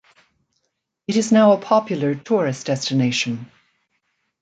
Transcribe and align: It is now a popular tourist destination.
It 1.07 1.15
is 1.15 1.31
now 1.31 1.51
a 1.51 1.59
popular 1.59 2.15
tourist 2.15 2.65
destination. 2.65 3.51